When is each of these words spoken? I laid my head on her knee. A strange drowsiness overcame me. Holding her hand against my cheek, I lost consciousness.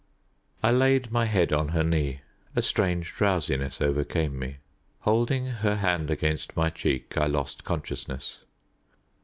I 0.63 0.71
laid 0.71 1.11
my 1.11 1.27
head 1.27 1.53
on 1.53 1.67
her 1.67 1.83
knee. 1.83 2.21
A 2.55 2.63
strange 2.63 3.13
drowsiness 3.13 3.79
overcame 3.81 4.39
me. 4.39 4.57
Holding 5.01 5.45
her 5.45 5.75
hand 5.75 6.09
against 6.09 6.57
my 6.57 6.71
cheek, 6.71 7.15
I 7.19 7.27
lost 7.27 7.63
consciousness. 7.63 8.39